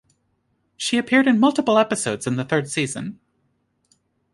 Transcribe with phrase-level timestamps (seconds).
[0.77, 3.19] She appeared in multiple episodes in the third season.